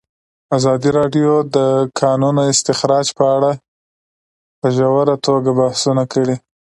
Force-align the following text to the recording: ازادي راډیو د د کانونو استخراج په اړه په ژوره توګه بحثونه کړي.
ازادي 0.57 0.89
راډیو 0.99 1.31
د 1.43 1.45
د 1.55 1.57
کانونو 1.99 2.41
استخراج 2.53 3.07
په 3.17 3.23
اړه 3.35 3.51
په 4.59 4.67
ژوره 4.75 5.15
توګه 5.27 5.49
بحثونه 5.59 6.03
کړي. 6.13 6.35